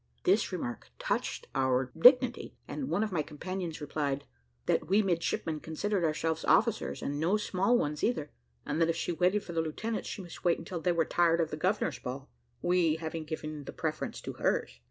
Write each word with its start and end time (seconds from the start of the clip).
This 0.23 0.51
remark 0.51 0.89
touched 0.97 1.45
our 1.53 1.91
dignity, 1.95 2.55
and 2.67 2.89
one 2.89 3.03
of 3.03 3.11
my 3.11 3.21
companions 3.21 3.79
replied, 3.79 4.23
"That 4.65 4.87
we 4.87 5.03
midshipmen 5.03 5.59
considered 5.59 6.03
ourselves 6.03 6.43
officers, 6.43 7.03
and 7.03 7.19
no 7.19 7.37
small 7.37 7.77
ones 7.77 8.03
either, 8.03 8.31
and 8.65 8.81
that 8.81 8.89
if 8.89 8.95
she 8.95 9.11
waited 9.11 9.43
for 9.43 9.53
the 9.53 9.61
lieutenants 9.61 10.09
she 10.09 10.23
must 10.23 10.43
wait 10.43 10.57
until 10.57 10.81
they 10.81 10.91
were 10.91 11.05
tired 11.05 11.39
of 11.39 11.51
the 11.51 11.55
governor's 11.55 11.99
ball, 11.99 12.31
we 12.63 12.95
having 12.95 13.25
given 13.25 13.65
the 13.65 13.73
preference 13.73 14.21
to 14.21 14.33
hers." 14.33 14.79